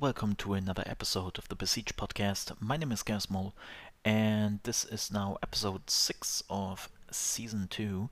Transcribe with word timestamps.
welcome 0.00 0.34
to 0.34 0.54
another 0.54 0.82
episode 0.86 1.36
of 1.36 1.46
the 1.48 1.54
Besiege 1.54 1.94
podcast. 1.94 2.54
My 2.58 2.78
name 2.78 2.90
is 2.90 3.02
Gersmol, 3.02 3.52
and 4.02 4.58
this 4.62 4.86
is 4.86 5.12
now 5.12 5.36
episode 5.42 5.90
6 5.90 6.42
of 6.48 6.88
season 7.10 7.68
2. 7.68 8.08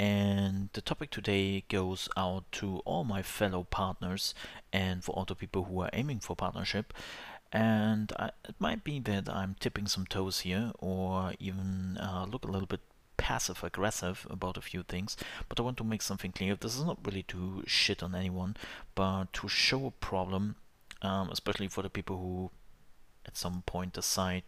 And 0.00 0.70
the 0.72 0.80
topic 0.80 1.10
today 1.10 1.62
goes 1.68 2.08
out 2.16 2.50
to 2.52 2.78
all 2.78 3.04
my 3.04 3.22
fellow 3.22 3.62
partners 3.62 4.34
and 4.72 5.04
for 5.04 5.12
all 5.12 5.24
the 5.26 5.36
people 5.36 5.62
who 5.62 5.80
are 5.80 5.90
aiming 5.92 6.18
for 6.18 6.34
partnership. 6.34 6.92
And 7.52 8.12
I, 8.18 8.30
it 8.48 8.56
might 8.58 8.82
be 8.82 8.98
that 8.98 9.28
I'm 9.28 9.54
tipping 9.60 9.86
some 9.86 10.06
toes 10.06 10.40
here, 10.40 10.72
or 10.80 11.34
even 11.38 11.98
uh, 11.98 12.26
look 12.28 12.46
a 12.46 12.50
little 12.50 12.66
bit 12.66 12.80
passive 13.16 13.62
aggressive 13.62 14.26
about 14.28 14.56
a 14.56 14.60
few 14.60 14.82
things, 14.82 15.16
but 15.48 15.60
I 15.60 15.62
want 15.62 15.76
to 15.76 15.84
make 15.84 16.02
something 16.02 16.32
clear. 16.32 16.56
This 16.56 16.76
is 16.76 16.84
not 16.84 16.98
really 17.04 17.22
to 17.24 17.62
shit 17.64 18.02
on 18.02 18.16
anyone, 18.16 18.56
but 18.96 19.32
to 19.34 19.46
show 19.46 19.86
a 19.86 19.92
problem 19.92 20.56
um, 21.02 21.30
especially 21.30 21.68
for 21.68 21.82
the 21.82 21.90
people 21.90 22.18
who 22.18 22.50
at 23.26 23.36
some 23.36 23.62
point 23.66 23.92
decide 23.92 24.44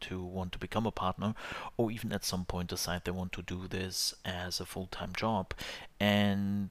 to 0.00 0.22
want 0.22 0.52
to 0.52 0.58
become 0.58 0.86
a 0.86 0.90
partner 0.90 1.34
or 1.76 1.90
even 1.90 2.12
at 2.12 2.24
some 2.24 2.44
point 2.44 2.68
decide 2.68 3.04
they 3.04 3.10
want 3.10 3.32
to 3.32 3.42
do 3.42 3.66
this 3.66 4.14
as 4.24 4.60
a 4.60 4.66
full-time 4.66 5.12
job. 5.16 5.54
And 5.98 6.70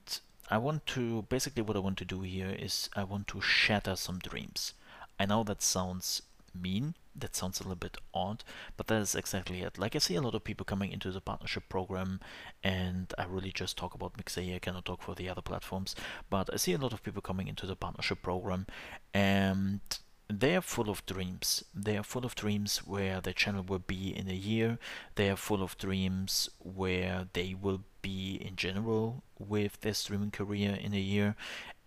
I 0.49 0.57
want 0.57 0.85
to 0.88 1.23
basically 1.23 1.63
what 1.63 1.76
I 1.76 1.80
want 1.80 1.98
to 1.99 2.05
do 2.05 2.21
here 2.21 2.55
is 2.57 2.90
I 2.95 3.04
want 3.04 3.27
to 3.30 3.41
shatter 3.41 3.95
some 3.95 4.20
dreams. 4.20 4.73
I 5.20 5.26
know 5.26 5.43
that 5.43 5.62
sounds 5.62 6.21
mean 6.59 6.95
that 7.16 7.35
sounds 7.35 7.59
a 7.59 7.63
little 7.63 7.75
bit 7.75 7.98
odd 8.13 8.43
but 8.77 8.88
that 8.88 9.02
is 9.02 9.16
exactly 9.16 9.62
it 9.62 9.77
like 9.77 9.95
I 9.95 9.99
see 9.99 10.16
a 10.16 10.21
lot 10.21 10.35
of 10.35 10.43
people 10.43 10.66
coming 10.66 10.91
into 10.91 11.12
the 11.12 11.21
partnership 11.21 11.70
program 11.70 12.20
and 12.63 13.13
I 13.17 13.26
really 13.26 13.52
just 13.52 13.77
talk 13.77 13.93
about 13.93 14.17
Mixer 14.17 14.41
I 14.41 14.59
cannot 14.59 14.85
talk 14.85 15.02
for 15.02 15.16
the 15.16 15.29
other 15.29 15.41
platforms 15.41 15.95
but 16.29 16.49
I 16.52 16.57
see 16.57 16.73
a 16.73 16.77
lot 16.77 16.93
of 16.93 17.03
people 17.03 17.21
coming 17.21 17.48
into 17.48 17.66
the 17.66 17.76
partnership 17.76 18.21
program 18.21 18.66
and 19.13 19.81
they 20.29 20.55
are 20.55 20.62
full 20.62 20.89
of 20.89 21.05
dreams. 21.05 21.63
They 21.73 21.98
are 21.98 22.03
full 22.03 22.26
of 22.26 22.35
dreams 22.35 22.79
where 22.79 23.21
their 23.21 23.34
channel 23.34 23.63
will 23.63 23.79
be 23.79 24.15
in 24.15 24.29
a 24.29 24.34
year. 24.34 24.79
They 25.15 25.29
are 25.29 25.35
full 25.35 25.62
of 25.62 25.77
dreams 25.77 26.49
where 26.59 27.27
they 27.34 27.55
will 27.59 27.81
be 28.01 28.35
in 28.35 28.55
general 28.55 29.24
with 29.37 29.81
their 29.81 29.93
streaming 29.93 30.31
career 30.31 30.77
in 30.81 30.93
a 30.93 30.99
year. 30.99 31.35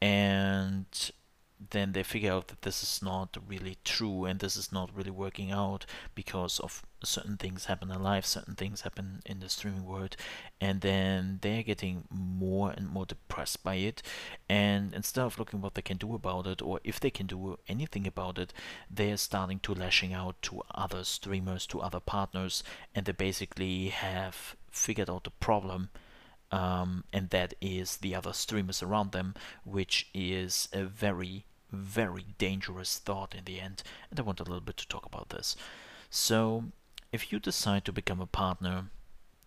And 0.00 0.87
then 1.71 1.93
they 1.93 2.03
figure 2.03 2.33
out 2.33 2.49
that 2.49 2.62
this 2.62 2.83
is 2.83 3.03
not 3.03 3.37
really 3.47 3.79
true 3.85 4.25
and 4.25 4.41
this 4.41 4.57
is 4.57 4.71
not 4.73 4.95
really 4.95 5.11
working 5.11 5.51
out 5.51 5.87
because 6.15 6.59
of 6.61 6.83
certain 7.03 7.37
things 7.37 7.67
happen 7.67 7.91
in 7.91 8.03
life, 8.03 8.27
certain 8.27 8.55
things 8.55 8.83
happen 8.83 9.21
in 9.25 9.41
the 9.41 9.49
streaming 9.49 9.84
world, 9.84 10.17
and 10.61 10.81
then 10.81 11.39
they're 11.43 11.62
getting 11.62 12.05
more 12.11 12.71
and 12.71 12.89
more 12.89 13.07
depressed 13.07 13.62
by 13.62 13.77
it. 13.77 14.03
And 14.49 14.95
instead 14.95 15.25
of 15.25 15.39
looking 15.39 15.61
what 15.61 15.75
they 15.75 15.83
can 15.83 15.97
do 15.97 16.15
about 16.15 16.47
it, 16.47 16.61
or 16.61 16.81
if 16.84 17.01
they 17.01 17.11
can 17.11 17.27
do 17.27 17.59
anything 17.69 18.07
about 18.07 18.39
it, 18.39 18.53
they're 18.91 19.17
starting 19.17 19.61
to 19.61 19.75
lashing 19.75 20.12
out 20.12 20.41
to 20.43 20.62
other 20.75 21.05
streamers, 21.05 21.67
to 21.69 21.81
other 21.81 22.01
partners, 22.01 22.62
and 22.95 23.07
they 23.07 23.12
basically 23.12 23.89
have 23.89 24.57
figured 24.71 25.09
out 25.09 25.25
the 25.25 25.31
problem 25.31 25.91
um, 26.52 27.05
and 27.12 27.30
that 27.30 27.55
is 27.61 27.98
the 27.98 28.14
other 28.14 28.33
streamers 28.33 28.83
around 28.83 29.12
them, 29.12 29.34
which 29.64 30.08
is 30.14 30.69
a 30.72 30.84
very, 30.84 31.44
very 31.72 32.27
dangerous 32.38 32.98
thought 32.98 33.34
in 33.34 33.44
the 33.44 33.61
end. 33.61 33.83
And 34.11 34.19
I 34.19 34.22
want 34.22 34.41
a 34.41 34.44
little 34.44 34.61
bit 34.61 34.77
to 34.78 34.88
talk 34.88 35.06
about 35.06 35.30
this. 35.30 35.56
So, 36.11 36.64
if 37.12 37.33
you 37.33 37.41
decide 37.41 37.84
to 37.84 37.92
become 37.92 38.20
a 38.20 38.27
partner, 38.27 38.86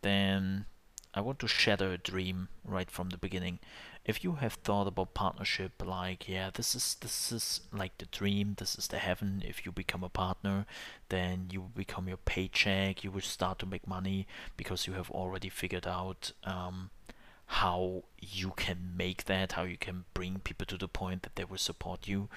then 0.01 0.65
I 1.13 1.21
want 1.21 1.39
to 1.39 1.47
shatter 1.47 1.91
a 1.91 1.97
dream 1.97 2.49
right 2.63 2.89
from 2.89 3.09
the 3.09 3.17
beginning 3.17 3.59
if 4.05 4.23
you 4.23 4.33
have 4.33 4.53
thought 4.53 4.87
about 4.87 5.13
partnership 5.13 5.71
like 5.85 6.27
yeah 6.27 6.49
this 6.53 6.73
is 6.73 6.95
this 7.01 7.31
is 7.31 7.61
like 7.71 7.97
the 7.97 8.05
dream 8.05 8.55
this 8.57 8.75
is 8.75 8.87
the 8.87 8.97
heaven 8.97 9.43
if 9.45 9.65
you 9.65 9.71
become 9.71 10.03
a 10.03 10.09
partner 10.09 10.65
then 11.09 11.47
you 11.51 11.69
become 11.75 12.07
your 12.07 12.17
paycheck 12.17 13.03
you 13.03 13.11
will 13.11 13.21
start 13.21 13.59
to 13.59 13.65
make 13.65 13.87
money 13.87 14.25
because 14.57 14.87
you 14.87 14.93
have 14.93 15.11
already 15.11 15.49
figured 15.49 15.85
out 15.85 16.31
um, 16.43 16.89
how 17.49 18.03
you 18.21 18.51
can 18.55 18.93
make 18.95 19.25
that 19.25 19.53
how 19.53 19.63
you 19.63 19.75
can 19.77 20.05
bring 20.13 20.39
people 20.39 20.67
to 20.67 20.77
the 20.77 20.87
point 20.87 21.23
that 21.23 21.35
they 21.35 21.43
will 21.43 21.57
support 21.57 22.07
you. 22.07 22.29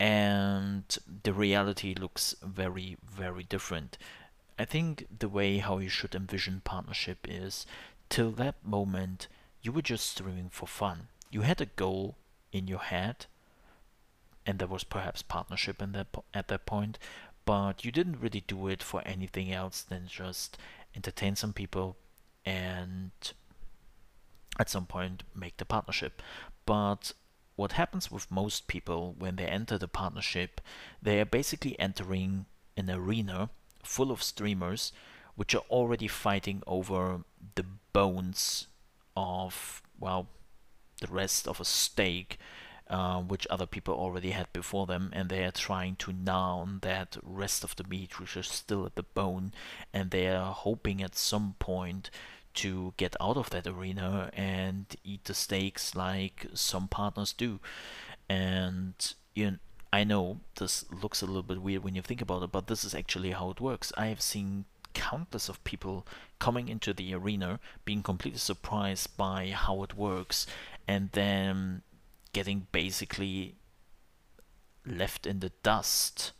And 0.00 0.84
the 1.22 1.34
reality 1.34 1.94
looks 1.94 2.34
very 2.42 2.96
very 3.08 3.42
different. 3.44 3.98
I 4.58 4.64
think 4.64 5.06
the 5.18 5.28
way 5.28 5.58
how 5.58 5.78
you 5.78 5.90
should 5.90 6.14
envision 6.14 6.62
partnership 6.64 7.26
is 7.28 7.66
till 8.08 8.30
that 8.32 8.54
moment 8.64 9.28
you 9.62 9.72
were 9.72 9.82
just 9.82 10.06
streaming 10.06 10.48
for 10.50 10.66
fun. 10.66 11.08
You 11.30 11.42
had 11.42 11.60
a 11.60 11.66
goal 11.66 12.16
in 12.52 12.68
your 12.68 12.80
head, 12.80 13.26
and 14.44 14.58
there 14.58 14.68
was 14.68 14.84
perhaps 14.84 15.22
partnership 15.22 15.80
in 15.80 15.92
that 15.92 16.08
at 16.34 16.48
that 16.48 16.66
point, 16.66 16.98
but 17.44 17.84
you 17.84 17.92
didn't 17.92 18.20
really 18.20 18.44
do 18.46 18.68
it 18.68 18.82
for 18.82 19.02
anything 19.06 19.52
else 19.52 19.82
than 19.82 20.08
just 20.08 20.58
entertain 20.94 21.36
some 21.36 21.52
people 21.52 21.96
and 22.44 23.12
at 24.58 24.68
some 24.68 24.86
point 24.86 25.22
make 25.34 25.56
the 25.56 25.64
partnership. 25.64 26.20
But 26.66 27.12
what 27.56 27.72
happens 27.72 28.10
with 28.10 28.30
most 28.30 28.66
people 28.66 29.14
when 29.18 29.36
they 29.36 29.46
enter 29.46 29.78
the 29.78 29.88
partnership, 29.88 30.60
they 31.00 31.20
are 31.20 31.24
basically 31.24 31.78
entering 31.78 32.46
an 32.76 32.90
arena 32.90 33.50
full 33.82 34.10
of 34.10 34.22
streamers 34.22 34.92
which 35.34 35.54
are 35.54 35.64
already 35.70 36.08
fighting 36.08 36.62
over 36.66 37.20
the 37.54 37.64
bones 37.92 38.66
of, 39.16 39.82
well, 39.98 40.28
the 41.00 41.08
rest 41.08 41.48
of 41.48 41.60
a 41.60 41.64
steak, 41.64 42.38
uh, 42.88 43.20
which 43.20 43.46
other 43.48 43.66
people 43.66 43.94
already 43.94 44.30
had 44.30 44.52
before 44.52 44.86
them, 44.86 45.10
and 45.12 45.28
they 45.28 45.44
are 45.44 45.50
trying 45.52 45.96
to 45.96 46.12
gnaw 46.12 46.60
on 46.60 46.78
that 46.82 47.16
rest 47.22 47.64
of 47.64 47.76
the 47.76 47.84
meat, 47.84 48.20
which 48.20 48.36
is 48.36 48.46
still 48.46 48.84
at 48.86 48.94
the 48.94 49.02
bone, 49.02 49.52
and 49.92 50.10
they 50.10 50.28
are 50.28 50.52
hoping 50.52 51.02
at 51.02 51.14
some 51.14 51.54
point 51.58 52.10
to 52.54 52.92
get 52.96 53.16
out 53.20 53.36
of 53.36 53.50
that 53.50 53.66
arena 53.66 54.30
and 54.34 54.96
eat 55.04 55.24
the 55.24 55.34
steaks 55.34 55.94
like 55.94 56.46
some 56.54 56.86
partners 56.86 57.32
do. 57.32 57.60
And 58.28 58.94
you 59.34 59.52
know, 59.52 59.56
I 59.92 60.04
know 60.04 60.40
this 60.58 60.84
looks 60.90 61.22
a 61.22 61.26
little 61.26 61.42
bit 61.42 61.60
weird 61.60 61.84
when 61.84 61.94
you 61.94 62.02
think 62.02 62.22
about 62.22 62.42
it, 62.42 62.52
but 62.52 62.66
this 62.66 62.84
is 62.84 62.94
actually 62.94 63.30
how 63.32 63.50
it 63.50 63.60
works. 63.60 63.92
I 63.96 64.06
have 64.06 64.22
seen 64.22 64.64
countless 64.92 65.48
of 65.48 65.62
people 65.64 66.06
coming 66.38 66.68
into 66.68 66.92
the 66.92 67.14
arena, 67.14 67.60
being 67.84 68.02
completely 68.02 68.38
surprised 68.38 69.16
by 69.16 69.48
how 69.48 69.82
it 69.82 69.96
works, 69.96 70.46
and 70.86 71.10
then 71.12 71.82
getting 72.32 72.66
basically 72.72 73.56
left 74.86 75.26
in 75.26 75.40
the 75.40 75.52
dust 75.62 76.32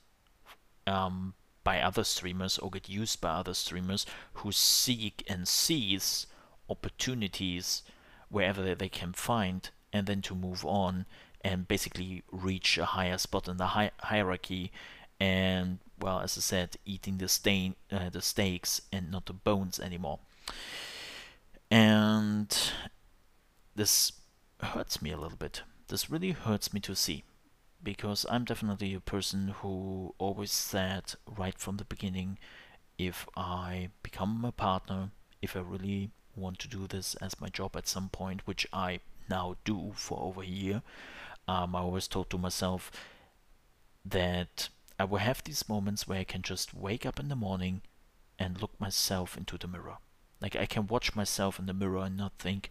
um, 0.86 1.34
by 1.64 1.80
other 1.80 2.04
streamers 2.04 2.58
or 2.58 2.70
get 2.70 2.88
used 2.88 3.20
by 3.20 3.30
other 3.30 3.54
streamers 3.54 4.04
who 4.34 4.50
seek 4.50 5.22
and 5.28 5.46
seize 5.46 6.26
opportunities 6.68 7.82
wherever 8.28 8.74
they 8.74 8.88
can 8.88 9.12
find 9.12 9.70
and 9.92 10.06
then 10.06 10.22
to 10.22 10.34
move 10.34 10.64
on 10.64 11.06
and 11.42 11.68
basically 11.68 12.22
reach 12.30 12.78
a 12.78 12.84
higher 12.84 13.18
spot 13.18 13.48
in 13.48 13.58
the 13.58 13.68
hi- 13.68 13.90
hierarchy 13.98 14.72
and 15.20 15.78
well, 16.02 16.20
as 16.20 16.36
I 16.36 16.40
said, 16.40 16.76
eating 16.84 17.18
the 17.18 17.28
stain, 17.28 17.76
uh, 17.90 18.10
the 18.10 18.20
steaks 18.20 18.82
and 18.92 19.10
not 19.10 19.26
the 19.26 19.32
bones 19.32 19.78
anymore. 19.78 20.18
And 21.70 22.54
this 23.74 24.12
hurts 24.60 25.00
me 25.00 25.12
a 25.12 25.16
little 25.16 25.38
bit. 25.38 25.62
This 25.88 26.10
really 26.10 26.32
hurts 26.32 26.74
me 26.74 26.80
to 26.80 26.94
see 26.96 27.24
because 27.82 28.26
I'm 28.28 28.44
definitely 28.44 28.94
a 28.94 29.00
person 29.00 29.54
who 29.60 30.14
always 30.18 30.52
said 30.52 31.14
right 31.26 31.58
from 31.58 31.76
the 31.76 31.84
beginning 31.84 32.38
if 32.98 33.26
I 33.36 33.88
become 34.02 34.44
a 34.44 34.52
partner, 34.52 35.10
if 35.40 35.56
I 35.56 35.60
really 35.60 36.10
want 36.36 36.58
to 36.60 36.68
do 36.68 36.86
this 36.86 37.14
as 37.16 37.40
my 37.40 37.48
job 37.48 37.76
at 37.76 37.88
some 37.88 38.08
point, 38.08 38.46
which 38.46 38.66
I 38.72 39.00
now 39.28 39.56
do 39.64 39.92
for 39.94 40.20
over 40.20 40.42
a 40.42 40.46
year, 40.46 40.82
um, 41.48 41.74
I 41.74 41.80
always 41.80 42.06
told 42.06 42.30
to 42.30 42.38
myself 42.38 42.90
that 44.04 44.68
I 45.02 45.04
will 45.04 45.18
have 45.18 45.42
these 45.42 45.68
moments 45.68 46.06
where 46.06 46.20
I 46.20 46.24
can 46.24 46.42
just 46.42 46.72
wake 46.72 47.04
up 47.04 47.18
in 47.18 47.28
the 47.28 47.34
morning 47.34 47.82
and 48.38 48.62
look 48.62 48.80
myself 48.80 49.36
into 49.36 49.58
the 49.58 49.66
mirror. 49.66 49.96
Like 50.40 50.54
I 50.54 50.64
can 50.64 50.86
watch 50.86 51.16
myself 51.16 51.58
in 51.58 51.66
the 51.66 51.74
mirror 51.74 52.04
and 52.04 52.16
not 52.16 52.34
think, 52.38 52.70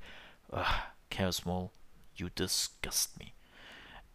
ugh, 0.49 0.81
Chaosmol, 1.11 1.71
you 2.15 2.29
disgust 2.33 3.19
me. 3.19 3.33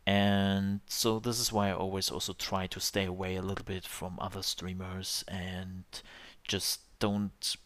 And 0.06 0.80
so 0.86 1.18
this 1.18 1.38
is 1.38 1.52
why 1.52 1.68
I 1.68 1.74
always 1.74 2.10
also 2.10 2.32
try 2.32 2.66
to 2.68 2.80
stay 2.80 3.04
away 3.04 3.36
a 3.36 3.42
little 3.42 3.66
bit 3.66 3.84
from 3.84 4.16
other 4.18 4.42
streamers 4.42 5.22
and 5.28 5.84
just 6.48 6.80
don't 6.98 7.56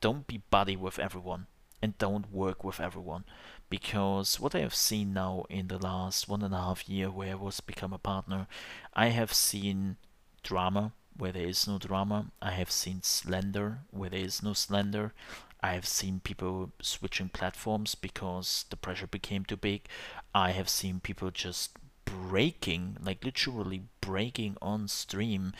don't 0.00 0.28
be 0.28 0.42
buddy 0.48 0.76
with 0.76 1.00
everyone 1.00 1.48
and 1.82 1.98
don't 1.98 2.30
work 2.30 2.62
with 2.62 2.78
everyone 2.78 3.24
because 3.72 4.38
what 4.38 4.54
I 4.54 4.58
have 4.58 4.74
seen 4.74 5.14
now 5.14 5.46
in 5.48 5.68
the 5.68 5.78
last 5.78 6.28
one 6.28 6.42
and 6.42 6.52
a 6.52 6.58
half 6.58 6.86
year 6.90 7.10
where 7.10 7.30
I 7.30 7.36
was 7.36 7.60
become 7.60 7.94
a 7.94 7.98
partner, 7.98 8.46
I 8.92 9.06
have 9.08 9.32
seen 9.32 9.96
drama 10.42 10.92
where 11.16 11.32
there 11.32 11.46
is 11.46 11.66
no 11.66 11.78
drama. 11.78 12.26
I 12.42 12.50
have 12.50 12.70
seen 12.70 13.02
slender 13.02 13.78
where 13.90 14.10
there 14.10 14.20
is 14.20 14.42
no 14.42 14.52
slender. 14.52 15.14
I 15.62 15.72
have 15.72 15.86
seen 15.86 16.20
people 16.22 16.72
switching 16.82 17.30
platforms 17.30 17.94
because 17.94 18.66
the 18.68 18.76
pressure 18.76 19.06
became 19.06 19.46
too 19.46 19.56
big. 19.56 19.88
I 20.34 20.50
have 20.50 20.68
seen 20.68 21.00
people 21.00 21.30
just 21.30 21.70
breaking, 22.04 22.98
like 23.02 23.24
literally 23.24 23.84
breaking 24.02 24.58
on 24.60 24.86
stream, 24.86 25.54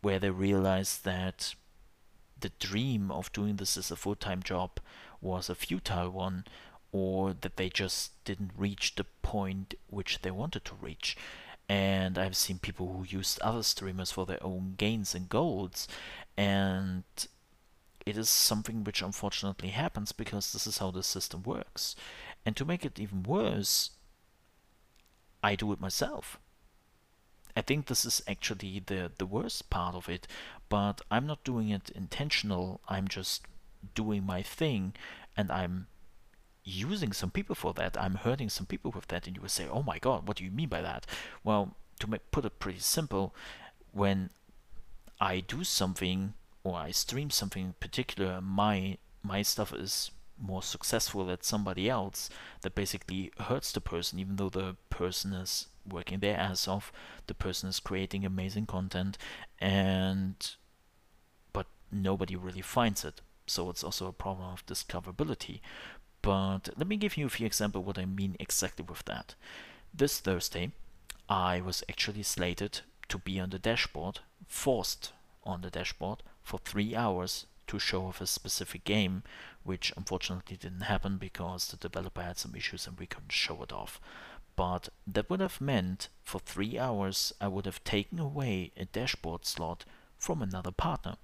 where 0.00 0.20
they 0.20 0.30
realized 0.30 1.04
that 1.04 1.56
the 2.38 2.52
dream 2.60 3.10
of 3.10 3.32
doing 3.32 3.56
this 3.56 3.76
as 3.76 3.90
a 3.90 3.96
full 3.96 4.14
time 4.14 4.44
job 4.44 4.78
was 5.20 5.50
a 5.50 5.56
futile 5.56 6.10
one, 6.10 6.44
or 6.92 7.34
that 7.40 7.56
they 7.56 7.68
just 7.68 8.22
didn't 8.24 8.52
reach 8.56 8.94
the 8.94 9.04
point 9.22 9.74
which 9.88 10.20
they 10.20 10.30
wanted 10.30 10.64
to 10.66 10.74
reach. 10.80 11.16
And 11.68 12.18
I've 12.18 12.36
seen 12.36 12.58
people 12.58 12.92
who 12.92 13.16
used 13.16 13.40
other 13.40 13.62
streamers 13.62 14.12
for 14.12 14.26
their 14.26 14.42
own 14.42 14.74
gains 14.76 15.14
and 15.14 15.28
goals, 15.28 15.88
and 16.36 17.04
it 18.04 18.16
is 18.18 18.28
something 18.28 18.84
which 18.84 19.00
unfortunately 19.00 19.70
happens 19.70 20.12
because 20.12 20.52
this 20.52 20.66
is 20.66 20.78
how 20.78 20.90
the 20.90 21.02
system 21.02 21.42
works. 21.42 21.96
And 22.44 22.56
to 22.56 22.64
make 22.64 22.84
it 22.84 22.98
even 22.98 23.22
worse, 23.22 23.90
I 25.42 25.54
do 25.54 25.72
it 25.72 25.80
myself. 25.80 26.38
I 27.56 27.60
think 27.60 27.86
this 27.86 28.04
is 28.04 28.22
actually 28.26 28.82
the, 28.84 29.12
the 29.16 29.26
worst 29.26 29.70
part 29.70 29.94
of 29.94 30.08
it, 30.08 30.26
but 30.68 31.00
I'm 31.10 31.26
not 31.26 31.44
doing 31.44 31.68
it 31.68 31.90
intentional. 31.90 32.80
I'm 32.88 33.08
just 33.08 33.46
doing 33.94 34.24
my 34.24 34.42
thing 34.42 34.94
and 35.36 35.50
I'm 35.50 35.86
using 36.64 37.12
some 37.12 37.30
people 37.30 37.54
for 37.54 37.72
that. 37.74 37.96
I'm 38.00 38.16
hurting 38.16 38.48
some 38.48 38.66
people 38.66 38.90
with 38.90 39.08
that. 39.08 39.26
And 39.26 39.36
you 39.36 39.42
would 39.42 39.50
say, 39.50 39.66
oh 39.70 39.82
my 39.82 39.98
God, 39.98 40.26
what 40.28 40.36
do 40.36 40.44
you 40.44 40.50
mean 40.50 40.68
by 40.68 40.80
that? 40.80 41.06
Well, 41.42 41.76
to 42.00 42.08
make, 42.08 42.30
put 42.30 42.44
it 42.44 42.58
pretty 42.58 42.78
simple, 42.78 43.34
when 43.92 44.30
I 45.20 45.40
do 45.40 45.64
something 45.64 46.34
or 46.64 46.76
I 46.76 46.90
stream 46.90 47.30
something 47.30 47.64
in 47.64 47.74
particular, 47.80 48.40
my 48.40 48.98
my 49.24 49.42
stuff 49.42 49.72
is 49.72 50.10
more 50.40 50.62
successful 50.62 51.26
than 51.26 51.38
somebody 51.40 51.88
else 51.88 52.28
that 52.62 52.74
basically 52.74 53.30
hurts 53.38 53.70
the 53.70 53.80
person 53.80 54.18
even 54.18 54.36
though 54.36 54.48
the 54.48 54.76
person 54.90 55.32
is 55.32 55.68
working 55.88 56.18
their 56.18 56.36
ass 56.36 56.66
off 56.66 56.92
the 57.28 57.34
person 57.34 57.68
is 57.68 57.78
creating 57.78 58.24
amazing 58.24 58.66
content 58.66 59.16
and 59.60 60.56
but 61.52 61.66
nobody 61.92 62.34
really 62.34 62.60
finds 62.60 63.04
it 63.04 63.20
so 63.46 63.70
it's 63.70 63.84
also 63.84 64.08
a 64.08 64.12
problem 64.12 64.48
of 64.52 64.66
discoverability 64.66 65.60
but 66.22 66.70
let 66.76 66.86
me 66.88 66.96
give 66.96 67.16
you 67.16 67.26
a 67.26 67.30
few 67.30 67.46
examples 67.46 67.84
what 67.84 67.98
I 67.98 68.06
mean 68.06 68.36
exactly 68.40 68.84
with 68.88 69.04
that 69.04 69.34
this 69.92 70.20
Thursday 70.20 70.72
I 71.28 71.60
was 71.60 71.84
actually 71.88 72.22
slated 72.22 72.80
to 73.08 73.18
be 73.18 73.38
on 73.38 73.50
the 73.50 73.58
dashboard 73.58 74.20
forced 74.46 75.12
on 75.44 75.62
the 75.62 75.70
dashboard 75.70 76.22
for 76.42 76.58
three 76.58 76.94
hours 76.94 77.46
to 77.66 77.78
show 77.78 78.06
off 78.06 78.20
a 78.20 78.26
specific 78.26 78.84
game, 78.84 79.22
which 79.62 79.92
unfortunately 79.96 80.56
didn't 80.56 80.82
happen 80.82 81.16
because 81.16 81.68
the 81.68 81.76
developer 81.76 82.22
had 82.22 82.38
some 82.38 82.54
issues 82.54 82.86
and 82.86 82.98
we 82.98 83.06
couldn't 83.06 83.32
show 83.32 83.62
it 83.62 83.72
off. 83.72 84.00
But 84.56 84.90
that 85.06 85.30
would 85.30 85.40
have 85.40 85.60
meant 85.60 86.08
for 86.22 86.38
three 86.38 86.78
hours 86.78 87.32
I 87.40 87.48
would 87.48 87.64
have 87.64 87.82
taken 87.84 88.18
away 88.18 88.72
a 88.76 88.84
dashboard 88.84 89.46
slot 89.46 89.84
from 90.18 90.42
another 90.42 90.70
partner. 90.70 91.16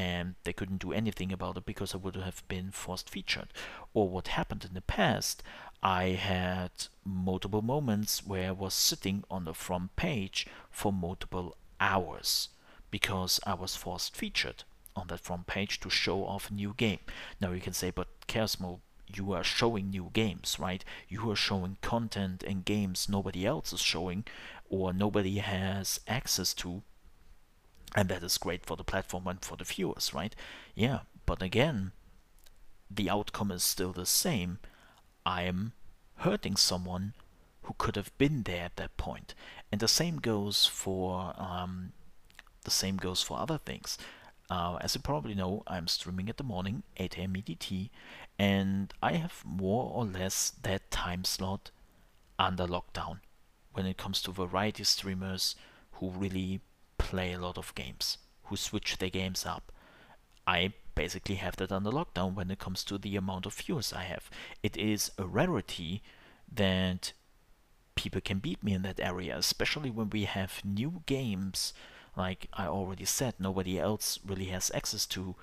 And 0.00 0.34
they 0.44 0.54
couldn't 0.54 0.80
do 0.80 0.92
anything 0.92 1.30
about 1.32 1.58
it 1.58 1.66
because 1.66 1.94
I 1.94 1.98
would 1.98 2.16
have 2.16 2.42
been 2.48 2.70
forced 2.70 3.10
featured. 3.10 3.48
Or 3.92 4.08
what 4.08 4.28
happened 4.28 4.64
in 4.64 4.74
the 4.74 4.80
past, 4.80 5.42
I 5.82 6.04
had 6.32 6.70
multiple 7.04 7.60
moments 7.62 8.26
where 8.26 8.48
I 8.48 8.52
was 8.52 8.72
sitting 8.72 9.24
on 9.30 9.44
the 9.44 9.52
front 9.54 9.96
page 9.96 10.46
for 10.70 10.90
multiple 10.92 11.56
hours 11.80 12.48
because 12.90 13.40
I 13.44 13.54
was 13.54 13.76
forced 13.76 14.16
featured 14.16 14.64
on 14.96 15.08
that 15.08 15.20
front 15.20 15.46
page 15.46 15.80
to 15.80 15.90
show 15.90 16.24
off 16.24 16.50
a 16.50 16.54
new 16.54 16.74
game. 16.76 17.00
Now 17.40 17.52
you 17.52 17.60
can 17.60 17.74
say, 17.74 17.90
but 17.90 18.08
Chaosmo, 18.26 18.80
you 19.06 19.32
are 19.32 19.44
showing 19.44 19.90
new 19.90 20.10
games, 20.12 20.56
right? 20.58 20.84
You 21.08 21.30
are 21.30 21.36
showing 21.36 21.76
content 21.82 22.42
and 22.42 22.64
games 22.64 23.08
nobody 23.08 23.44
else 23.44 23.72
is 23.72 23.80
showing 23.80 24.24
or 24.68 24.92
nobody 24.92 25.38
has 25.38 26.00
access 26.06 26.54
to. 26.54 26.82
And 27.94 28.08
that 28.08 28.22
is 28.22 28.38
great 28.38 28.64
for 28.64 28.76
the 28.76 28.84
platform 28.84 29.26
and 29.26 29.44
for 29.44 29.56
the 29.56 29.64
viewers, 29.64 30.14
right? 30.14 30.34
Yeah, 30.74 31.00
but 31.26 31.42
again, 31.42 31.92
the 32.90 33.10
outcome 33.10 33.50
is 33.50 33.62
still 33.62 33.92
the 33.92 34.06
same. 34.06 34.58
I 35.26 35.42
am 35.42 35.72
hurting 36.16 36.56
someone 36.56 37.14
who 37.62 37.74
could 37.78 37.96
have 37.96 38.16
been 38.18 38.42
there 38.42 38.64
at 38.64 38.76
that. 38.76 38.90
And 39.72 39.80
the 39.80 39.88
same 39.88 40.18
goes 40.18 40.66
for 40.66 41.34
um, 41.36 41.92
the 42.64 42.70
same 42.70 42.96
goes 42.96 43.22
for 43.22 43.38
other 43.38 43.58
things. 43.58 43.98
Uh, 44.48 44.78
as 44.80 44.94
you 44.94 45.00
probably 45.00 45.34
know, 45.34 45.62
I'm 45.66 45.86
streaming 45.86 46.28
at 46.28 46.36
the 46.36 46.44
morning, 46.44 46.82
8 46.96 47.18
a.m. 47.18 47.34
EDT, 47.34 47.90
and 48.38 48.92
I 49.00 49.12
have 49.12 49.42
more 49.44 49.92
or 49.94 50.04
less 50.04 50.50
that 50.62 50.90
time 50.90 51.24
slot 51.24 51.70
under 52.38 52.66
lockdown 52.66 53.20
when 53.72 53.86
it 53.86 53.96
comes 53.96 54.20
to 54.22 54.32
variety 54.32 54.82
streamers 54.82 55.54
who 55.92 56.10
really 56.10 56.60
play 57.00 57.32
a 57.32 57.38
lot 57.38 57.58
of 57.58 57.74
games, 57.74 58.18
who 58.44 58.56
switch 58.56 58.98
their 58.98 59.10
games 59.10 59.44
up. 59.46 59.72
I 60.46 60.72
basically 60.94 61.36
have 61.36 61.56
that 61.56 61.72
under 61.72 61.90
lockdown 61.90 62.34
when 62.34 62.50
it 62.50 62.58
comes 62.58 62.84
to 62.84 62.98
the 62.98 63.16
amount 63.16 63.46
of 63.46 63.54
viewers 63.54 63.92
I 63.92 64.04
have. 64.04 64.30
It 64.62 64.76
is 64.76 65.10
a 65.18 65.24
rarity 65.24 66.02
that 66.52 67.12
people 67.94 68.20
can 68.20 68.38
beat 68.38 68.62
me 68.62 68.72
in 68.74 68.82
that 68.82 69.00
area, 69.00 69.36
especially 69.36 69.90
when 69.90 70.10
we 70.10 70.24
have 70.24 70.60
new 70.64 71.02
games 71.06 71.72
like 72.16 72.48
I 72.52 72.66
already 72.66 73.04
said, 73.04 73.34
nobody 73.38 73.78
else 73.78 74.18
really 74.26 74.46
has 74.46 74.70
access 74.74 75.06
to, 75.06 75.36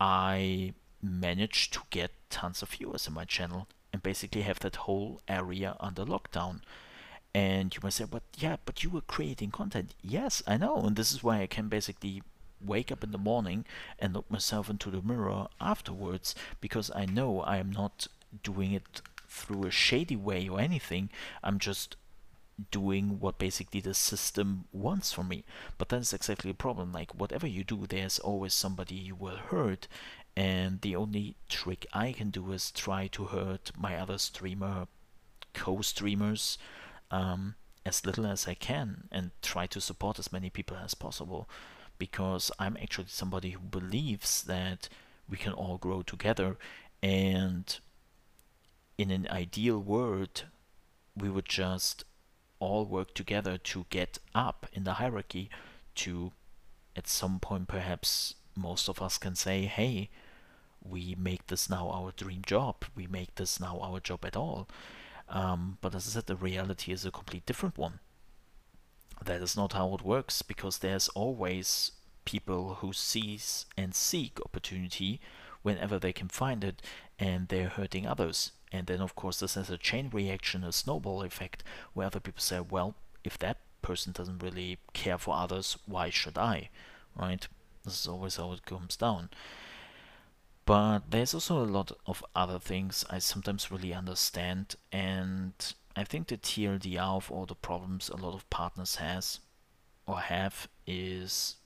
I 0.00 0.74
manage 1.02 1.70
to 1.70 1.80
get 1.90 2.10
tons 2.30 2.62
of 2.62 2.70
viewers 2.70 3.06
in 3.06 3.14
my 3.14 3.24
channel 3.24 3.68
and 3.92 4.02
basically 4.02 4.42
have 4.42 4.60
that 4.60 4.76
whole 4.76 5.20
area 5.28 5.76
under 5.80 6.04
lockdown. 6.04 6.60
And 7.38 7.72
you 7.72 7.80
might 7.84 7.92
say, 7.92 8.04
but 8.04 8.24
yeah, 8.36 8.56
but 8.64 8.82
you 8.82 8.90
were 8.90 9.14
creating 9.14 9.52
content. 9.52 9.94
Yes, 10.02 10.42
I 10.44 10.56
know. 10.56 10.78
And 10.78 10.96
this 10.96 11.12
is 11.12 11.22
why 11.22 11.40
I 11.40 11.46
can 11.46 11.68
basically 11.68 12.24
wake 12.60 12.90
up 12.90 13.04
in 13.04 13.12
the 13.12 13.26
morning 13.30 13.64
and 14.00 14.12
look 14.12 14.28
myself 14.28 14.68
into 14.68 14.90
the 14.90 15.00
mirror 15.02 15.46
afterwards 15.60 16.34
because 16.60 16.90
I 16.96 17.04
know 17.06 17.42
I 17.42 17.58
am 17.58 17.70
not 17.70 18.08
doing 18.42 18.72
it 18.72 19.02
through 19.28 19.66
a 19.66 19.70
shady 19.70 20.16
way 20.16 20.48
or 20.48 20.58
anything. 20.58 21.10
I'm 21.44 21.60
just 21.60 21.94
doing 22.72 23.20
what 23.20 23.38
basically 23.38 23.80
the 23.80 23.94
system 23.94 24.64
wants 24.72 25.12
from 25.12 25.28
me. 25.28 25.44
But 25.78 25.90
that's 25.90 26.12
exactly 26.12 26.50
the 26.50 26.56
problem. 26.56 26.90
Like 26.90 27.14
whatever 27.14 27.46
you 27.46 27.62
do, 27.62 27.86
there's 27.86 28.18
always 28.18 28.52
somebody 28.52 28.96
you 28.96 29.14
will 29.14 29.36
hurt, 29.36 29.86
and 30.34 30.80
the 30.80 30.96
only 30.96 31.36
trick 31.48 31.86
I 31.92 32.10
can 32.10 32.30
do 32.30 32.50
is 32.50 32.72
try 32.72 33.06
to 33.08 33.26
hurt 33.26 33.70
my 33.78 33.94
other 33.94 34.18
streamer 34.18 34.88
co-streamers 35.54 36.58
um, 37.10 37.54
as 37.84 38.04
little 38.04 38.26
as 38.26 38.46
I 38.46 38.54
can, 38.54 39.08
and 39.10 39.30
try 39.42 39.66
to 39.66 39.80
support 39.80 40.18
as 40.18 40.32
many 40.32 40.50
people 40.50 40.76
as 40.76 40.94
possible, 40.94 41.48
because 41.98 42.50
I'm 42.58 42.76
actually 42.80 43.08
somebody 43.08 43.50
who 43.50 43.60
believes 43.60 44.42
that 44.44 44.88
we 45.28 45.36
can 45.36 45.52
all 45.52 45.78
grow 45.78 46.02
together, 46.02 46.56
and 47.02 47.78
in 48.96 49.10
an 49.10 49.28
ideal 49.30 49.78
world, 49.78 50.44
we 51.16 51.28
would 51.28 51.48
just 51.48 52.04
all 52.60 52.84
work 52.84 53.14
together 53.14 53.56
to 53.56 53.86
get 53.88 54.18
up 54.34 54.66
in 54.72 54.84
the 54.84 54.94
hierarchy 54.94 55.48
to 55.94 56.32
at 56.96 57.06
some 57.06 57.38
point 57.38 57.68
perhaps 57.68 58.34
most 58.56 58.88
of 58.88 59.00
us 59.00 59.16
can 59.16 59.36
say 59.36 59.66
hey 59.66 60.10
we 60.82 61.14
make 61.18 61.46
this 61.48 61.68
now 61.68 61.90
our 61.90 62.12
dream 62.12 62.42
job. 62.46 62.84
We 62.94 63.06
make 63.06 63.34
this 63.34 63.60
now 63.60 63.78
our 63.82 64.00
job 64.00 64.24
at 64.24 64.36
all 64.36 64.68
um, 65.30 65.78
but 65.80 65.94
as 65.94 66.06
i 66.06 66.10
said 66.10 66.26
the 66.26 66.36
reality 66.36 66.92
is 66.92 67.04
a 67.04 67.10
complete 67.10 67.46
different 67.46 67.76
one 67.78 68.00
that 69.24 69.42
is 69.42 69.56
not 69.56 69.72
how 69.72 69.94
it 69.94 70.02
works 70.02 70.42
because 70.42 70.78
there's 70.78 71.08
always 71.08 71.92
people 72.24 72.74
who 72.80 72.92
seize 72.92 73.66
and 73.76 73.94
seek 73.94 74.38
opportunity 74.44 75.20
whenever 75.62 75.98
they 75.98 76.12
can 76.12 76.28
find 76.28 76.62
it 76.62 76.80
and 77.18 77.48
they're 77.48 77.68
hurting 77.68 78.06
others 78.06 78.52
and 78.70 78.86
then, 78.86 79.00
of 79.00 79.14
course, 79.14 79.40
this 79.40 79.54
has 79.54 79.70
a 79.70 79.78
chain 79.78 80.10
reaction, 80.12 80.62
a 80.62 80.72
snowball 80.72 81.22
effect, 81.22 81.64
where 81.94 82.06
other 82.06 82.20
people 82.20 82.40
say, 82.40 82.60
well, 82.60 82.94
if 83.24 83.38
that 83.38 83.58
person 83.80 84.12
doesn't 84.12 84.42
really 84.42 84.78
care 84.92 85.18
for 85.18 85.34
others, 85.34 85.78
why 85.86 86.10
should 86.10 86.36
I? 86.36 86.68
Right? 87.16 87.46
This 87.84 88.00
is 88.00 88.06
always 88.06 88.36
how 88.36 88.52
it 88.52 88.66
comes 88.66 88.96
down. 88.96 89.30
But 90.68 91.12
there's 91.12 91.32
also 91.32 91.64
a 91.64 91.64
lot 91.64 91.92
of 92.04 92.22
other 92.36 92.58
things 92.58 93.02
I 93.08 93.20
sometimes 93.20 93.70
really 93.70 93.94
understand, 93.94 94.74
and 94.92 95.54
I 95.96 96.04
think 96.04 96.28
the 96.28 96.36
TLDR 96.36 97.16
of 97.16 97.30
all 97.30 97.46
the 97.46 97.54
problems 97.54 98.10
a 98.10 98.18
lot 98.18 98.34
of 98.34 98.50
partners 98.50 98.96
has 98.96 99.40
or 100.06 100.20
have 100.20 100.68
is 100.86 101.56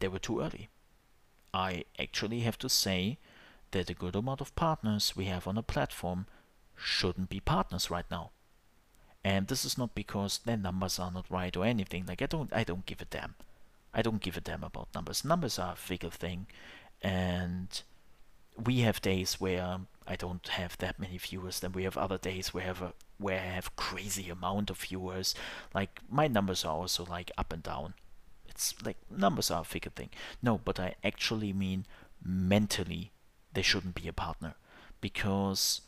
they 0.00 0.08
were 0.08 0.18
too 0.18 0.40
early. 0.40 0.68
I 1.54 1.84
actually 1.96 2.40
have 2.40 2.58
to 2.58 2.68
say 2.68 3.18
that 3.70 3.88
a 3.88 3.94
good 3.94 4.16
amount 4.16 4.40
of 4.40 4.56
partners 4.56 5.14
we 5.14 5.26
have 5.26 5.46
on 5.46 5.56
a 5.56 5.62
platform 5.62 6.26
shouldn't 6.74 7.28
be 7.28 7.38
partners 7.38 7.88
right 7.88 8.10
now. 8.10 8.32
And 9.22 9.46
this 9.46 9.64
is 9.64 9.78
not 9.78 9.94
because 9.94 10.38
their 10.38 10.56
numbers 10.56 10.98
are 10.98 11.12
not 11.12 11.30
right 11.30 11.56
or 11.56 11.64
anything. 11.64 12.04
Like 12.04 12.20
I 12.20 12.26
don't 12.26 12.52
I 12.52 12.64
don't 12.64 12.84
give 12.84 13.00
a 13.00 13.04
damn. 13.04 13.36
I 13.94 14.02
don't 14.02 14.20
give 14.20 14.36
a 14.36 14.40
damn 14.40 14.64
about 14.64 14.92
numbers. 14.92 15.24
Numbers 15.24 15.56
are 15.56 15.74
a 15.74 15.76
figure 15.76 16.10
thing 16.10 16.48
and 17.02 17.82
we 18.62 18.80
have 18.80 19.00
days 19.02 19.40
where 19.40 19.80
I 20.06 20.16
don't 20.16 20.46
have 20.48 20.76
that 20.78 20.98
many 20.98 21.18
viewers. 21.18 21.60
Then 21.60 21.72
we 21.72 21.84
have 21.84 21.96
other 21.96 22.18
days 22.18 22.52
where 22.52 22.64
I 22.64 22.66
have 22.66 22.82
a, 22.82 22.92
where 23.18 23.38
I 23.38 23.44
have 23.44 23.76
crazy 23.76 24.30
amount 24.30 24.70
of 24.70 24.78
viewers. 24.78 25.34
Like 25.74 26.00
my 26.10 26.28
numbers 26.28 26.64
are 26.64 26.74
also 26.74 27.04
like 27.04 27.30
up 27.38 27.52
and 27.52 27.62
down. 27.62 27.94
It's 28.48 28.74
like 28.84 28.96
numbers 29.10 29.50
are 29.50 29.62
a 29.62 29.64
figure 29.64 29.92
thing. 29.94 30.10
No, 30.42 30.58
but 30.58 30.80
I 30.80 30.94
actually 31.04 31.52
mean 31.52 31.86
mentally 32.24 33.12
they 33.52 33.62
shouldn't 33.62 33.94
be 33.94 34.08
a 34.08 34.12
partner 34.12 34.54
because 35.00 35.82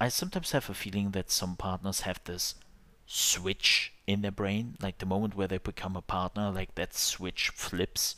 I 0.00 0.08
sometimes 0.08 0.52
have 0.52 0.68
a 0.68 0.74
feeling 0.74 1.12
that 1.12 1.30
some 1.30 1.56
partners 1.56 2.00
have 2.00 2.20
this 2.24 2.54
switch 3.06 3.92
in 4.06 4.22
their 4.22 4.30
brain, 4.30 4.76
like 4.80 4.98
the 4.98 5.06
moment 5.06 5.34
where 5.34 5.48
they 5.48 5.58
become 5.58 5.96
a 5.96 6.02
partner, 6.02 6.50
like 6.50 6.74
that 6.74 6.94
switch 6.94 7.50
flips 7.50 8.16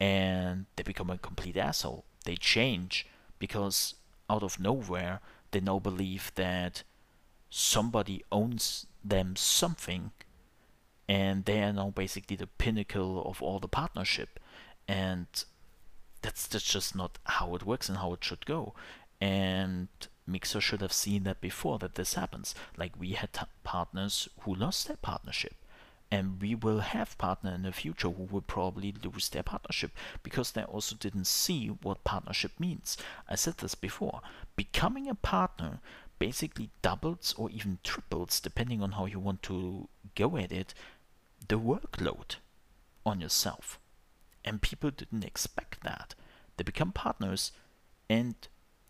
and 0.00 0.66
they 0.76 0.82
become 0.82 1.10
a 1.10 1.18
complete 1.18 1.56
asshole. 1.56 2.04
They 2.24 2.36
change 2.36 3.06
because 3.38 3.94
out 4.30 4.42
of 4.42 4.60
nowhere 4.60 5.20
they 5.50 5.60
now 5.60 5.78
believe 5.78 6.32
that 6.34 6.82
somebody 7.50 8.22
owns 8.30 8.86
them 9.02 9.34
something 9.36 10.10
and 11.08 11.46
they 11.46 11.62
are 11.62 11.72
now 11.72 11.90
basically 11.90 12.36
the 12.36 12.46
pinnacle 12.46 13.22
of 13.24 13.42
all 13.42 13.58
the 13.58 13.68
partnership. 13.68 14.38
And 14.86 15.26
that's, 16.20 16.46
that's 16.46 16.70
just 16.70 16.94
not 16.94 17.18
how 17.24 17.54
it 17.54 17.64
works 17.64 17.88
and 17.88 17.98
how 17.98 18.12
it 18.12 18.22
should 18.22 18.44
go. 18.44 18.74
And 19.20 19.88
mixer 20.26 20.60
should 20.60 20.82
have 20.82 20.92
seen 20.92 21.24
that 21.24 21.40
before 21.40 21.78
that 21.78 21.94
this 21.94 22.14
happens. 22.14 22.54
Like 22.76 22.92
we 22.98 23.12
had 23.12 23.30
partners 23.64 24.28
who 24.40 24.54
lost 24.54 24.86
their 24.86 24.98
partnership 24.98 25.54
and 26.10 26.40
we 26.40 26.54
will 26.54 26.80
have 26.80 27.18
partner 27.18 27.52
in 27.52 27.62
the 27.62 27.72
future 27.72 28.08
who 28.08 28.24
will 28.24 28.40
probably 28.40 28.94
lose 29.04 29.28
their 29.28 29.42
partnership 29.42 29.90
because 30.22 30.52
they 30.52 30.62
also 30.62 30.96
didn't 30.96 31.26
see 31.26 31.68
what 31.68 32.04
partnership 32.04 32.52
means. 32.58 32.96
I 33.28 33.34
said 33.34 33.58
this 33.58 33.74
before. 33.74 34.22
Becoming 34.56 35.08
a 35.08 35.14
partner 35.14 35.80
basically 36.18 36.70
doubles 36.82 37.34
or 37.36 37.50
even 37.50 37.78
triples, 37.84 38.40
depending 38.40 38.82
on 38.82 38.92
how 38.92 39.06
you 39.06 39.18
want 39.18 39.42
to 39.44 39.88
go 40.14 40.36
at 40.36 40.50
it, 40.50 40.74
the 41.46 41.58
workload 41.58 42.36
on 43.04 43.20
yourself. 43.20 43.78
And 44.44 44.62
people 44.62 44.90
didn't 44.90 45.24
expect 45.24 45.82
that. 45.84 46.14
They 46.56 46.64
become 46.64 46.92
partners, 46.92 47.52
and 48.08 48.34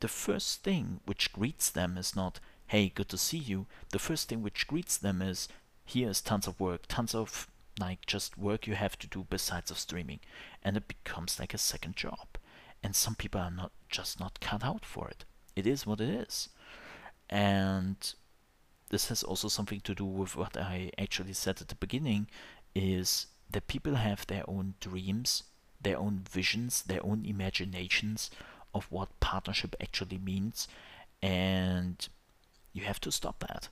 the 0.01 0.09
first 0.09 0.63
thing 0.63 1.01
which 1.05 1.33
greets 1.33 1.69
them 1.69 1.99
is 1.99 2.17
not, 2.17 2.41
hey, 2.69 2.89
good 2.89 3.09
to 3.11 3.19
see 3.19 3.39
you. 3.39 3.67
The 3.91 3.99
first 3.99 4.29
thing 4.29 4.43
which 4.43 4.67
greets 4.67 4.97
them 4.97 5.21
is, 5.21 5.49
here's 5.89 6.21
tons 6.21 6.47
of 6.47 6.61
work, 6.61 6.83
tons 6.87 7.15
of 7.15 7.49
like 7.81 8.05
just 8.07 8.37
work 8.37 8.67
you 8.67 8.75
have 8.75 8.99
to 8.99 9.07
do 9.07 9.27
besides 9.31 9.71
of 9.71 9.79
streaming, 9.79 10.21
and 10.63 10.77
it 10.77 10.87
becomes 10.89 11.41
like 11.41 11.55
a 11.55 11.59
second 11.59 11.97
job. 11.97 12.27
And 12.83 12.95
some 12.95 13.15
people 13.15 13.41
are 13.41 13.51
not 13.51 13.73
just 13.89 14.21
not 14.21 14.41
cut 14.41 14.63
out 14.63 14.85
for 14.85 15.09
it. 15.09 15.25
It 15.57 15.67
is 15.67 15.87
what 15.87 16.01
it 16.01 16.09
is, 16.09 16.49
and 17.29 17.97
this 18.91 19.09
has 19.09 19.23
also 19.23 19.49
something 19.49 19.81
to 19.81 19.95
do 19.95 20.05
with 20.05 20.37
what 20.37 20.57
I 20.57 20.91
actually 20.99 21.35
said 21.35 21.61
at 21.61 21.69
the 21.69 21.75
beginning, 21.75 22.29
is 22.75 23.27
that 23.51 23.67
people 23.67 23.95
have 23.97 24.27
their 24.27 24.45
own 24.49 24.75
dreams, 24.81 25.45
their 25.81 25.99
own 25.99 26.25
visions, 26.31 26.83
their 26.83 27.05
own 27.05 27.25
imaginations 27.25 28.31
of 28.75 28.87
what 28.91 29.21
partnership 29.21 29.75
actually 29.81 30.19
means, 30.19 30.69
and 31.23 32.09
you 32.73 32.85
have 32.85 33.01
to 33.01 33.11
stop 33.11 33.41
that. 33.41 33.69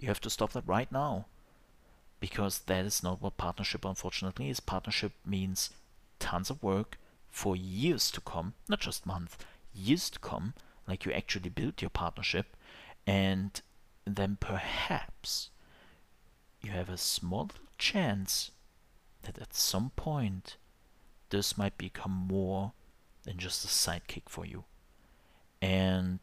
You 0.00 0.08
have 0.08 0.20
to 0.22 0.30
stop 0.30 0.52
that 0.52 0.66
right 0.66 0.90
now. 0.90 1.26
Because 2.20 2.60
that 2.60 2.84
is 2.84 3.02
not 3.02 3.20
what 3.20 3.36
partnership 3.36 3.84
unfortunately 3.84 4.48
is. 4.48 4.60
Partnership 4.60 5.12
means 5.26 5.70
tons 6.18 6.48
of 6.50 6.62
work 6.62 6.98
for 7.30 7.54
years 7.54 8.10
to 8.12 8.20
come, 8.20 8.54
not 8.68 8.80
just 8.80 9.06
months, 9.06 9.36
years 9.74 10.08
to 10.10 10.18
come, 10.18 10.54
like 10.88 11.04
you 11.04 11.12
actually 11.12 11.50
build 11.50 11.80
your 11.80 11.90
partnership, 11.90 12.56
and 13.06 13.60
then 14.04 14.36
perhaps 14.40 15.50
you 16.60 16.70
have 16.72 16.88
a 16.88 16.96
small 16.96 17.50
chance 17.78 18.50
that 19.22 19.38
at 19.38 19.54
some 19.54 19.90
point 19.96 20.56
this 21.30 21.56
might 21.56 21.78
become 21.78 22.10
more 22.10 22.72
than 23.24 23.38
just 23.38 23.64
a 23.64 23.68
sidekick 23.68 24.28
for 24.28 24.44
you. 24.44 24.64
And 25.62 26.20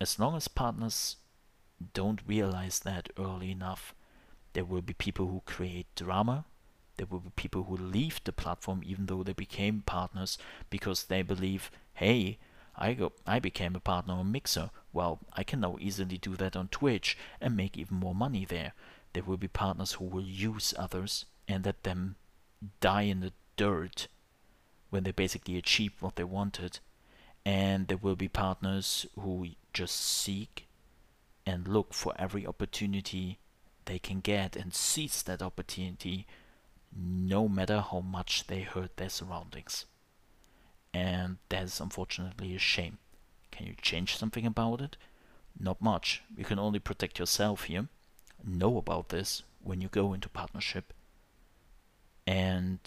as 0.00 0.18
long 0.18 0.36
as 0.36 0.48
partners 0.48 1.16
don't 1.92 2.20
realize 2.26 2.80
that 2.80 3.10
early 3.18 3.50
enough, 3.50 3.94
there 4.52 4.64
will 4.64 4.82
be 4.82 4.94
people 4.94 5.26
who 5.26 5.42
create 5.44 5.86
drama. 5.94 6.44
There 6.96 7.06
will 7.10 7.20
be 7.20 7.30
people 7.34 7.64
who 7.64 7.76
leave 7.76 8.20
the 8.24 8.32
platform 8.32 8.82
even 8.84 9.06
though 9.06 9.22
they 9.22 9.32
became 9.32 9.82
partners 9.84 10.38
because 10.70 11.04
they 11.04 11.22
believe, 11.22 11.70
hey, 11.94 12.38
I 12.76 12.94
go, 12.94 13.12
I 13.26 13.38
became 13.38 13.76
a 13.76 13.80
partner 13.80 14.14
on 14.14 14.32
Mixer. 14.32 14.70
Well, 14.92 15.20
I 15.32 15.44
can 15.44 15.60
now 15.60 15.76
easily 15.80 16.18
do 16.18 16.36
that 16.36 16.56
on 16.56 16.68
Twitch 16.68 17.16
and 17.40 17.56
make 17.56 17.76
even 17.76 17.96
more 17.98 18.14
money 18.14 18.44
there. 18.44 18.72
There 19.12 19.22
will 19.22 19.36
be 19.36 19.48
partners 19.48 19.92
who 19.92 20.04
will 20.04 20.24
use 20.24 20.74
others 20.76 21.24
and 21.46 21.64
let 21.64 21.82
them 21.82 22.16
die 22.80 23.02
in 23.02 23.20
the 23.20 23.32
dirt 23.56 24.08
when 24.90 25.04
they 25.04 25.12
basically 25.12 25.56
achieve 25.56 25.92
what 26.00 26.16
they 26.16 26.24
wanted. 26.24 26.80
And 27.44 27.88
there 27.88 27.98
will 27.98 28.16
be 28.16 28.28
partners 28.28 29.06
who 29.18 29.48
just 29.72 30.00
seek 30.00 30.63
and 31.46 31.68
look 31.68 31.92
for 31.92 32.14
every 32.18 32.46
opportunity 32.46 33.38
they 33.84 33.98
can 33.98 34.20
get 34.20 34.56
and 34.56 34.74
seize 34.74 35.22
that 35.22 35.42
opportunity 35.42 36.26
no 36.96 37.48
matter 37.48 37.80
how 37.80 38.00
much 38.00 38.46
they 38.46 38.60
hurt 38.60 38.96
their 38.96 39.08
surroundings. 39.08 39.84
And 40.92 41.38
that 41.48 41.64
is 41.64 41.80
unfortunately 41.80 42.54
a 42.54 42.58
shame. 42.58 42.98
Can 43.50 43.66
you 43.66 43.74
change 43.80 44.16
something 44.16 44.46
about 44.46 44.80
it? 44.80 44.96
Not 45.58 45.82
much. 45.82 46.22
You 46.36 46.44
can 46.44 46.58
only 46.58 46.78
protect 46.78 47.18
yourself 47.18 47.64
here. 47.64 47.88
Know 48.44 48.78
about 48.78 49.08
this 49.08 49.42
when 49.62 49.80
you 49.80 49.88
go 49.88 50.12
into 50.12 50.28
partnership. 50.28 50.92
And 52.26 52.80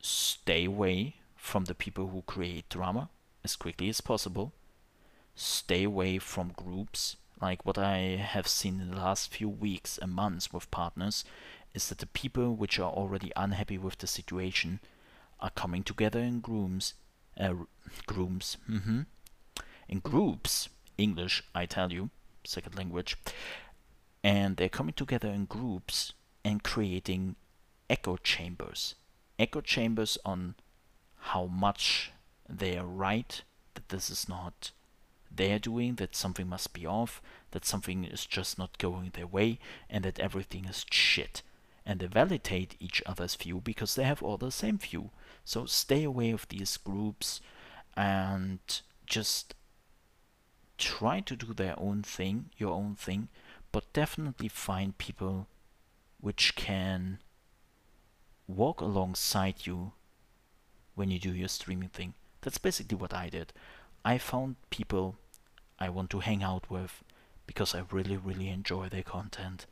stay 0.00 0.66
away 0.66 1.16
from 1.36 1.64
the 1.64 1.74
people 1.74 2.08
who 2.08 2.22
create 2.22 2.68
drama 2.68 3.08
as 3.42 3.56
quickly 3.56 3.88
as 3.88 4.00
possible. 4.00 4.52
Stay 5.34 5.84
away 5.84 6.18
from 6.18 6.52
groups 6.54 7.16
like 7.40 7.64
what 7.66 7.78
I 7.78 8.16
have 8.16 8.48
seen 8.48 8.80
in 8.80 8.90
the 8.90 8.96
last 8.96 9.32
few 9.32 9.48
weeks 9.48 9.98
and 9.98 10.12
months 10.12 10.52
with 10.52 10.70
partners, 10.70 11.24
is 11.74 11.88
that 11.88 11.98
the 11.98 12.06
people 12.06 12.54
which 12.54 12.78
are 12.78 12.90
already 12.90 13.32
unhappy 13.36 13.78
with 13.78 13.98
the 13.98 14.06
situation 14.06 14.80
are 15.40 15.50
coming 15.50 15.82
together 15.82 16.20
in 16.20 16.40
groups, 16.40 16.94
uh, 17.38 17.54
groups, 18.06 18.56
mm-hmm, 18.70 19.02
in 19.88 19.98
groups, 19.98 20.68
English, 20.96 21.42
I 21.54 21.66
tell 21.66 21.92
you, 21.92 22.10
second 22.44 22.76
language, 22.76 23.16
and 24.22 24.56
they're 24.56 24.68
coming 24.68 24.94
together 24.94 25.28
in 25.28 25.44
groups 25.46 26.12
and 26.44 26.62
creating 26.62 27.36
echo 27.90 28.16
chambers. 28.16 28.94
Echo 29.38 29.60
chambers 29.60 30.16
on 30.24 30.54
how 31.18 31.46
much 31.46 32.12
they 32.48 32.78
are 32.78 32.86
right, 32.86 33.42
that 33.74 33.88
this 33.88 34.08
is 34.08 34.28
not 34.28 34.70
they're 35.36 35.58
doing, 35.58 35.96
that 35.96 36.16
something 36.16 36.48
must 36.48 36.72
be 36.72 36.86
off, 36.86 37.22
that 37.52 37.64
something 37.64 38.04
is 38.04 38.26
just 38.26 38.58
not 38.58 38.78
going 38.78 39.10
their 39.12 39.26
way, 39.26 39.58
and 39.88 40.04
that 40.04 40.20
everything 40.20 40.64
is 40.64 40.84
shit. 40.90 41.42
And 41.86 42.00
they 42.00 42.06
validate 42.06 42.76
each 42.80 43.02
other's 43.06 43.34
view 43.34 43.60
because 43.62 43.94
they 43.94 44.04
have 44.04 44.22
all 44.22 44.36
the 44.36 44.50
same 44.50 44.78
view. 44.78 45.10
So 45.44 45.66
stay 45.66 46.04
away 46.04 46.30
of 46.30 46.48
these 46.48 46.76
groups 46.78 47.40
and 47.96 48.60
just 49.06 49.54
try 50.78 51.20
to 51.20 51.36
do 51.36 51.52
their 51.52 51.78
own 51.78 52.02
thing, 52.02 52.50
your 52.56 52.72
own 52.72 52.94
thing, 52.94 53.28
but 53.70 53.92
definitely 53.92 54.48
find 54.48 54.96
people 54.98 55.46
which 56.20 56.56
can 56.56 57.18
walk 58.46 58.80
alongside 58.80 59.66
you 59.66 59.92
when 60.94 61.10
you 61.10 61.18
do 61.18 61.32
your 61.34 61.48
streaming 61.48 61.88
thing. 61.88 62.14
That's 62.40 62.58
basically 62.58 62.96
what 62.96 63.12
I 63.12 63.28
did. 63.28 63.52
I 64.04 64.18
found 64.18 64.56
people 64.70 65.16
I 65.78 65.88
want 65.88 66.10
to 66.10 66.20
hang 66.20 66.42
out 66.42 66.70
with 66.70 67.02
because 67.46 67.74
I 67.74 67.84
really, 67.90 68.16
really 68.16 68.48
enjoy 68.48 68.88
their 68.88 69.02
content. 69.02 69.66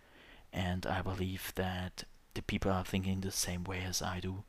And 0.53 0.87
I 0.87 1.03
believe 1.03 1.53
that 1.55 2.05
the 2.35 2.43
people 2.43 2.71
are 2.71 2.85
thinking 2.85 3.21
the 3.21 3.31
same 3.31 3.65
way 3.65 3.83
as 3.87 4.03
I 4.03 4.21
do. 4.21 4.45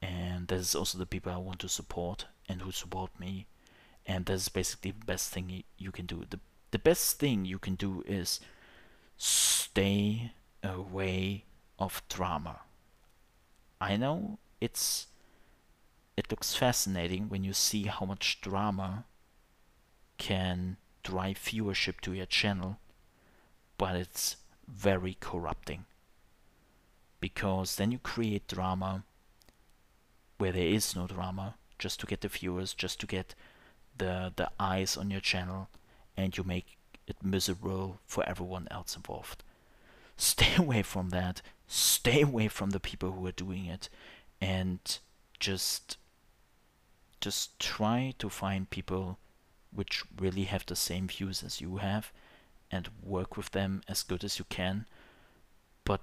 And 0.00 0.48
that 0.48 0.56
is 0.56 0.74
also 0.74 0.98
the 0.98 1.06
people 1.06 1.32
I 1.32 1.38
want 1.38 1.60
to 1.60 1.68
support 1.68 2.26
and 2.48 2.62
who 2.62 2.70
support 2.70 3.18
me. 3.18 3.46
And 4.06 4.26
that 4.26 4.34
is 4.34 4.48
basically 4.48 4.92
the 4.92 5.04
best 5.04 5.32
thing 5.32 5.64
you 5.78 5.90
can 5.90 6.06
do. 6.06 6.24
The, 6.28 6.38
the 6.70 6.78
best 6.78 7.18
thing 7.18 7.44
you 7.44 7.58
can 7.58 7.74
do 7.74 8.04
is 8.06 8.40
stay 9.16 10.32
away 10.62 11.44
of 11.78 12.02
drama. 12.08 12.60
I 13.80 13.96
know 13.96 14.38
it's 14.60 15.08
it 16.16 16.30
looks 16.30 16.54
fascinating 16.54 17.28
when 17.28 17.44
you 17.44 17.52
see 17.52 17.84
how 17.84 18.06
much 18.06 18.40
drama 18.40 19.04
can 20.18 20.76
drive 21.02 21.38
viewership 21.38 22.00
to 22.00 22.12
your 22.12 22.26
channel, 22.26 22.78
but 23.78 23.96
it's 23.96 24.36
very 24.66 25.16
corrupting. 25.20 25.84
Because 27.20 27.76
then 27.76 27.92
you 27.92 27.98
create 27.98 28.48
drama 28.48 29.04
where 30.38 30.52
there 30.52 30.66
is 30.66 30.94
no 30.94 31.06
drama, 31.06 31.54
just 31.78 32.00
to 32.00 32.06
get 32.06 32.20
the 32.20 32.28
viewers, 32.28 32.74
just 32.74 33.00
to 33.00 33.06
get 33.06 33.34
the 33.96 34.32
the 34.36 34.50
eyes 34.60 34.96
on 34.96 35.10
your 35.10 35.20
channel, 35.20 35.68
and 36.16 36.36
you 36.36 36.44
make 36.44 36.76
it 37.06 37.16
miserable 37.22 38.00
for 38.06 38.28
everyone 38.28 38.68
else 38.70 38.96
involved. 38.96 39.42
Stay 40.16 40.54
away 40.56 40.82
from 40.82 41.10
that. 41.10 41.42
Stay 41.66 42.22
away 42.22 42.48
from 42.48 42.70
the 42.70 42.80
people 42.80 43.12
who 43.12 43.26
are 43.26 43.32
doing 43.32 43.66
it, 43.66 43.88
and 44.40 44.98
just 45.38 45.96
just 47.20 47.58
try 47.58 48.14
to 48.18 48.28
find 48.28 48.70
people 48.70 49.18
which 49.76 50.02
really 50.18 50.44
have 50.44 50.66
the 50.66 50.76
same 50.76 51.06
views 51.06 51.42
as 51.42 51.60
you 51.60 51.76
have 51.76 52.10
and 52.70 52.88
work 53.02 53.36
with 53.36 53.50
them 53.52 53.82
as 53.86 54.02
good 54.02 54.24
as 54.24 54.38
you 54.38 54.44
can 54.48 54.86
but 55.84 56.00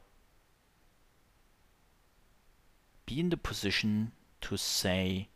be 3.05 3.19
in 3.19 3.29
the 3.29 3.37
position 3.37 4.13
to 4.41 4.55
say 4.55 5.27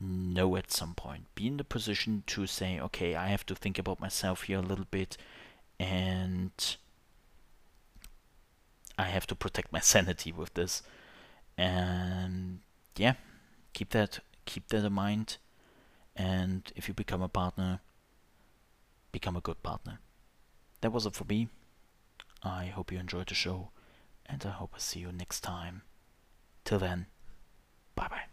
no 0.00 0.56
at 0.56 0.70
some 0.70 0.94
point. 0.94 1.24
Be 1.34 1.46
in 1.46 1.56
the 1.56 1.64
position 1.64 2.22
to 2.28 2.46
say, 2.46 2.78
okay, 2.78 3.14
I 3.14 3.28
have 3.28 3.44
to 3.46 3.54
think 3.54 3.78
about 3.78 4.00
myself 4.00 4.42
here 4.42 4.58
a 4.58 4.62
little 4.62 4.86
bit 4.90 5.16
and 5.80 6.76
I 8.96 9.04
have 9.04 9.26
to 9.28 9.34
protect 9.34 9.72
my 9.72 9.80
sanity 9.92 10.32
with 10.32 10.54
this. 10.54 10.82
And 11.56 12.60
yeah, 12.96 13.14
keep 13.72 13.90
that 13.90 14.20
keep 14.44 14.68
that 14.68 14.84
in 14.84 14.92
mind. 14.92 15.36
And 16.18 16.70
if 16.74 16.88
you 16.88 16.94
become 16.94 17.22
a 17.22 17.28
partner, 17.28 17.80
become 19.12 19.36
a 19.36 19.40
good 19.40 19.62
partner. 19.62 20.00
That 20.80 20.92
was 20.92 21.06
it 21.06 21.14
for 21.14 21.24
me. 21.24 21.48
I 22.42 22.66
hope 22.66 22.90
you 22.92 22.98
enjoyed 22.98 23.28
the 23.28 23.34
show, 23.34 23.70
and 24.26 24.44
I 24.44 24.50
hope 24.50 24.72
I 24.74 24.78
see 24.78 25.00
you 25.00 25.12
next 25.12 25.40
time. 25.40 25.82
Till 26.64 26.80
then, 26.80 27.06
bye 27.94 28.08
bye. 28.08 28.26